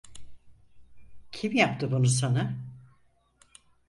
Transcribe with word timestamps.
Kim 1.31 1.55
yaptı 1.55 1.91
bunu 1.91 2.05
sana? 2.07 2.55